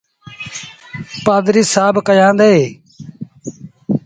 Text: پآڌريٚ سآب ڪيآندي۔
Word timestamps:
پآڌريٚ 1.25 1.69
سآب 1.73 1.93
ڪيآندي۔ 2.07 2.53